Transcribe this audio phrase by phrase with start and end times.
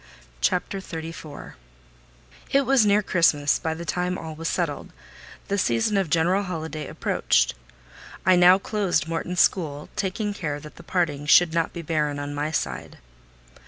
[0.41, 1.53] CHAPTER XXXIV
[2.49, 4.91] It was near Christmas by the time all was settled:
[5.47, 7.53] the season of general holiday approached.
[8.25, 12.33] I now closed Morton school, taking care that the parting should not be barren on
[12.33, 12.97] my side.